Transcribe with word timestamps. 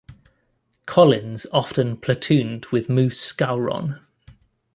Collins 0.87 1.45
often 1.53 1.95
platooned 1.95 2.71
with 2.71 2.89
Moose 2.89 3.19
Skowron. 3.21 3.99